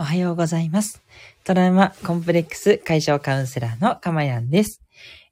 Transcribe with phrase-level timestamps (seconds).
[0.00, 1.02] おはようございます。
[1.42, 4.80] トラウマコンプレックス解消カウンセラーのかまやんです。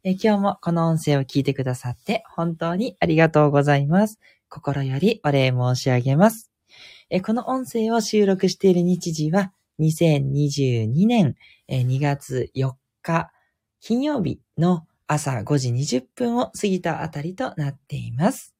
[0.02, 4.18] え今日もこの音声を聞いてくださって本当にありがとうございます。
[4.48, 6.50] 心よりお礼申し上げます。
[7.10, 11.36] えこの音声を収録している日時は2022年
[11.68, 12.72] 2月4
[13.02, 13.30] 日
[13.80, 18.55] 金曜日の朝5時20分を過ぎたあたりとなっています。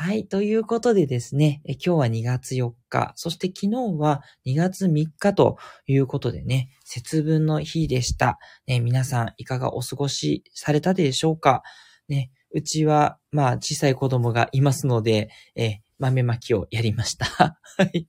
[0.00, 0.28] はい。
[0.28, 5.56] ということでですね、今日は2月4日、そして昨日は2月3日と
[5.88, 8.38] いうことでね、節分の日でした。
[8.68, 11.64] ね、皆さんいかがお過ごしされたでしょうか？
[12.08, 17.26] ね、うちは、まあ、小さい子供がいますので、え豆まきをやりました。
[17.76, 18.06] はい。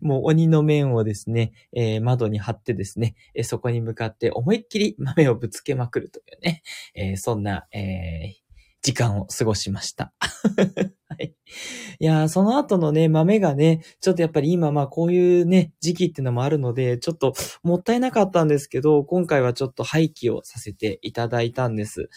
[0.00, 6.62] もう鬼の面をですね、えー、窓に貼ってですね、えー、そこに向かって思いっきり豆をぶつけまくるというね、
[6.94, 8.36] えー、そんな、え
[8.80, 10.14] 時間を過ごしました。
[12.00, 12.04] い。
[12.04, 22.08] やー、その後のね、豆がね、ちょっとやっぱり今まあこういうね、時期っていうのもあるので、ちょっともったいなかったんですけど、今回はちょっと廃棄をさせていただいたんです。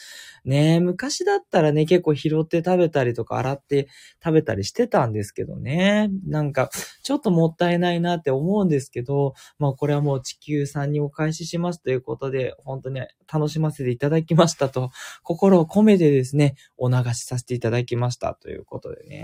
[0.45, 3.87] ね昔だったらね、結構拾って食べたりとか洗って
[4.23, 6.09] 食べたりしてたんですけどね。
[6.27, 6.69] なんか、
[7.03, 13.01] ちょっともったいないなって思うんですけど、まあこれはもう地球さんにお返ししますということで、本当に
[13.31, 14.91] 楽しませていただきましたと、
[15.23, 19.20] 心を込めてですね、お流しさせていただきましたということでね。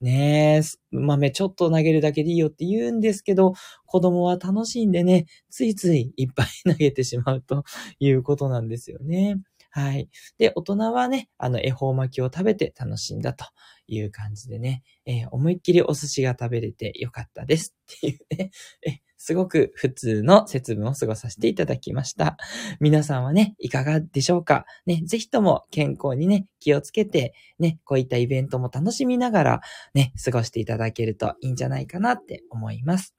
[0.00, 3.54] ねえ、豆ちょっと投げるだけでいいよって言うんですけど、
[3.86, 7.64] 子供は楽しんでね、ついついいっぱい投げてしまうと
[8.00, 9.36] いうことなんですよね。
[9.70, 10.08] はい。
[10.38, 13.44] で、大人はね、あの、恵方巻きを食べて楽しんだと
[13.86, 18.50] いう感じでね、えー、思いっきりお寿司が食べれてよかったですっていうね、
[18.86, 22.38] えすごく普通の節分を過ごさせていただきました。
[22.80, 24.64] 皆さんはね、いかがでしょうか？
[24.86, 29.60] ね、ぜひとも健康にね、気をつけて、ね、こういったイベントも楽しみながら、
[29.92, 33.14] ね、過ごしていただけるといいんじゃないかなって思います。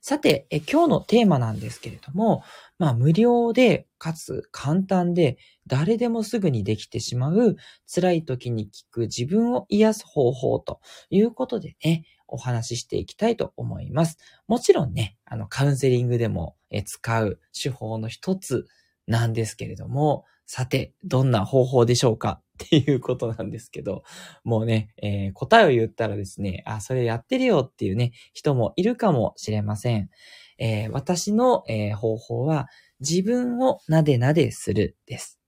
[0.00, 2.42] さて、え今日のテーマなんですけれども、
[2.78, 7.56] まあ無料で、かつ簡単で、誰でもすぐにできてしまう、
[7.92, 10.80] 辛い時に聞く自分を癒す方法と
[11.10, 14.18] いうことでね、お話ししていきたいと思います。
[14.46, 16.56] もちろんね、あの、カウンセリングでも
[16.86, 18.66] 使う手法の一つ
[19.06, 22.40] なんですけれども、さて、どんな方法でしょうか？
[22.64, 24.02] っていうことなんですけど、
[24.44, 30.10] もうね、えー、答えを言ったらですね、あ、それやってるよっていうね、人もいるかもしれません。
[30.58, 32.68] えー、私の、えー、方法は、
[33.00, 35.38] 自分をなでなでするです。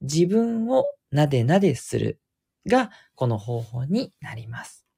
[0.00, 2.20] 自分をなでなでする
[2.66, 4.89] が、この方法になります。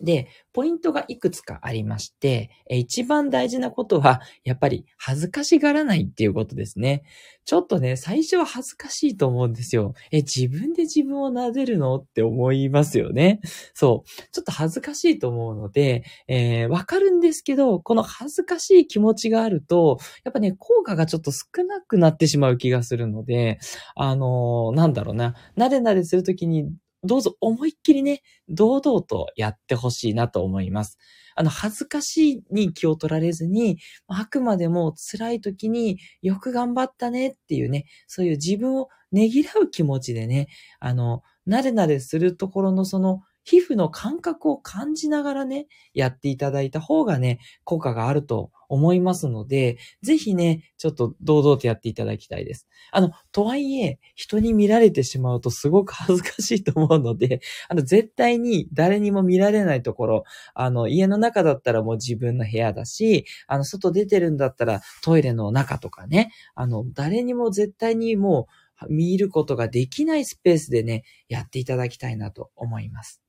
[0.00, 7.02] で、ポイントがいくつかありまして、一番大事なことは、やっぱり恥ずかしがらないっていうことですね。
[7.44, 9.94] ちょっとね、最初は恥ずかしいと思うんですよ。
[10.12, 11.96] え、自分で自分を撫でるの？
[11.96, 13.40] って思いますよね。
[13.74, 14.08] そう。
[14.32, 23.58] ちょっと恥ずかしいと思うので、えー、わかるんですけど、この恥ずかしい気持ちがあると、やっぱね、効果がちょっと少なくなってしまう気がするので、
[23.96, 26.70] あのー、なんだろうな、なでなでするときに
[27.04, 30.98] どうぞ思いっきりね、堂々とやってほしいなと思います。
[31.36, 33.78] あの、恥ずかしいに気を取られずに、
[34.08, 40.48] あくまでも辛い時によく頑張ったねっていうね、そういう自分をねぎらう気持ちでね、
[40.80, 52.68] あの、なれなれするところのその皮膚の感覚を感じながらね、やっていただいた方がね、効果があると思いますので、ぜひね、ちょっと堂々とやっていただきたいです。
[52.92, 68.46] あの、とはいえ、人に見られてしまうとすごく恥ずかしいと思うので、 あの、絶対に誰にも見られないところ、あの、家の中だったらもう自分の部屋だし、あの、外出てるんだったらトイレの中とかね、あの、誰にも絶対にも
[68.86, 73.22] う見ることができないスペースでね、やっていただきたいなと思います。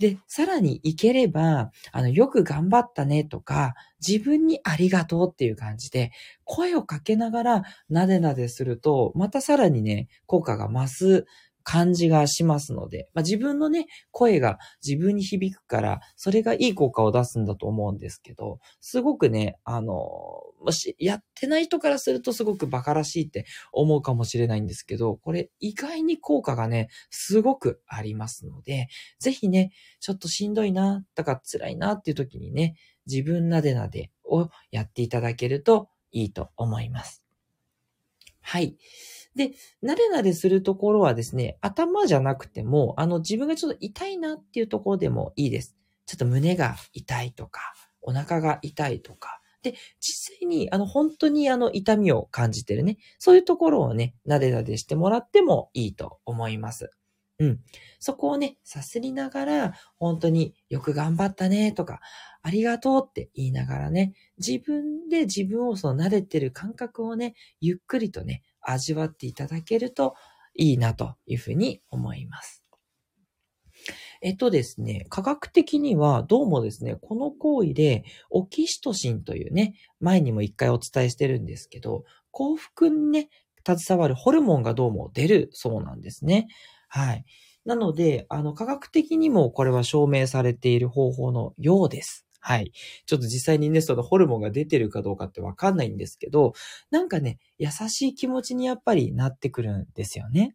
[0.00, 3.74] で、さらにいければ、あの、よく頑張ったねとか、
[4.06, 6.10] 自分にありがとうっていう感じで、
[6.44, 11.26] 声をかけながらなでなですると、またさらにね、効果が増す
[11.70, 19.94] 感じがしますので、まあ、自分のね、声が自分に響くから、それがいい効果を出すんだと思うんですけど、すごくね、あの、
[20.64, 28.88] もし、やってない人からするとすごく馬鹿らしいって思うかもしれないんですけど、これ意外に効果がね、すごくありますので、
[29.20, 29.70] ぜひね、
[30.00, 32.74] ちょっとしんどいな、とか辛いなっていう時にね、
[33.06, 37.22] 自分なでなでをやっていただけるといいと思います。
[38.40, 38.76] はい。
[39.34, 45.76] で、なれなれするところはですね、頭じゃなくても、あの自分がちょっと痛いなっていうところでもいいです。
[46.06, 47.60] ちょっと胸が痛いとか、
[48.02, 52.96] お腹が痛いとか、で、実際に、あの、本当にあの、痛みを感じてるね。
[53.18, 56.90] そういうところをね、なでなでしてもらってもいいと思います。
[57.38, 57.60] うん。
[57.98, 62.00] そこをね、さすりながら、本当によく頑張ったねとか、
[62.42, 68.42] ありがとうって言いながらね、自分で自分をその慣れてる感覚をね、ゆっくりとね、
[68.72, 70.14] 味わっていただけると
[70.54, 72.64] いいなというふうに思います。
[74.22, 83.30] えっとですね、科学的にはどうもですね、この行為でオキシトシンというね、前にも一回お伝えしてるんですけど、幸福にね、
[83.66, 86.48] 携わるホルモンがどうも出るそうなんですね。
[86.88, 87.24] はい。
[87.64, 92.26] なので、あの、科学的にもこれは証明されている方法のようです。
[92.40, 92.72] はい。
[93.06, 96.54] ちょっと実際にね、そのホルモンが出てるかどうかってわかんないんですけど、
[96.90, 100.54] なんかね、優しい気持ちにやっぱりなってくるんですよね。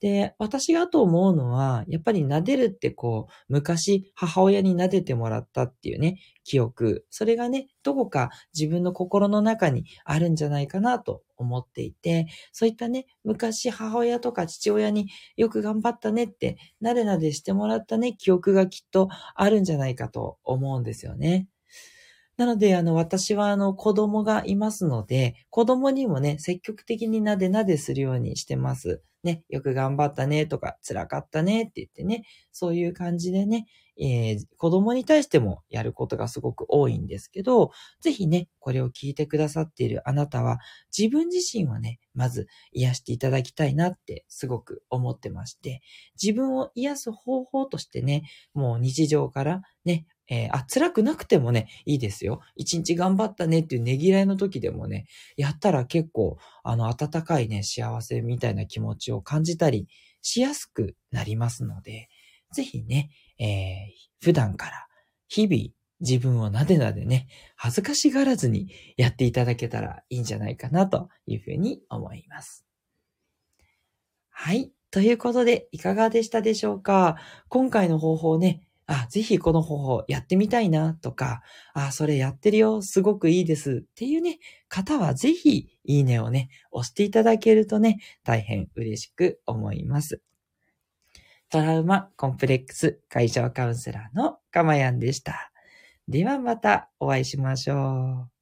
[0.00, 7.06] で、私がと思うのは、やっぱり撫でるってこう、昔母親に撫でてもらったっていうね、記憶。
[7.10, 21.48] それがね、どこか自分の心の中にあるんじゃないかなと思っていて、そういったね、昔母親とか父親によく頑張ったねって、なでなでしてもらったね、記憶がきっとあるんじゃないかと思うんですよね。
[22.36, 29.02] なので、あの、私は、あの、子供がいますので、子供にもね、積極的になでなでするようにしてます。
[29.26, 33.66] ね、よく頑張ったねとか、辛かったねって言ってね、そういう感じでね、
[33.98, 40.58] えー、子供に対してもやることがすごく多いんですけど、ぜひね、これを聞いてくださっているあなたは、
[40.96, 45.80] 自分自身をね、まず癒していただきたいなってすごく思ってまして、
[46.22, 48.22] 自分を癒す方法としてね、
[48.54, 52.40] もう日常からね、えー、あ、辛くなくてもね、いいですよ。
[52.56, 55.06] 一日頑張ったねっていうねぎらいの時でもね、
[55.36, 59.88] やったら結構、あの、温かいね、幸せみたいな気持ちを感じたり
[60.22, 62.08] しやすくなりますので、
[62.52, 64.86] ぜひね、えー、普段から
[65.28, 72.66] 日々自分をなでなでね、恥ずかしがらずにやっていただけたらいいんじゃないかなというふうに思います。
[74.28, 74.72] はい。
[74.90, 77.16] ということで、いかがでしたでしょうか？
[77.48, 81.42] 今回の方法ね、あ、ぜひこの方法やってみたいなとか、
[81.74, 84.38] あ、それやってるよ、すごくいいですっていうね、
[84.68, 90.20] 方はぜひいいねをね、押していただけるとね、大変嬉しく思います。
[91.48, 95.52] トラウマコンプレックス解消カウンセラーのかまやんでした。
[96.08, 98.35] ではまたお会いしましょう。